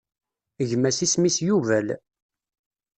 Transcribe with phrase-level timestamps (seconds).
[0.69, 1.87] Gma-s isem-is Yubal.